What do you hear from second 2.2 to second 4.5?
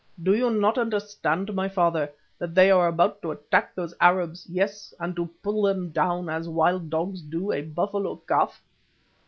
that they are about to attack those Arabs,